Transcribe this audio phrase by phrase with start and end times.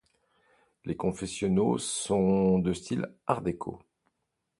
[0.83, 3.83] Les confessionnaux sont de style art-déco.